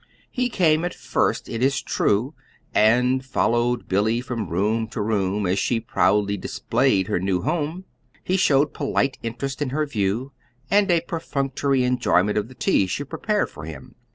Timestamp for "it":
1.47-1.61